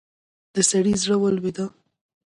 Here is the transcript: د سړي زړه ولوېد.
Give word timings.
د 0.53 0.55
سړي 0.69 0.93
زړه 1.01 1.15
ولوېد. 1.19 1.57